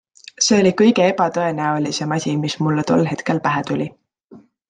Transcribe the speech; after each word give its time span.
See 0.43 0.59
oli 0.61 0.69
kõige 0.79 1.03
ebatõenäolisem 1.09 2.15
asi, 2.17 2.33
mis 2.45 2.57
mulle 2.67 2.87
tol 2.93 3.07
hetkel 3.13 3.45
pähe 3.47 3.65
tuli. 3.71 3.89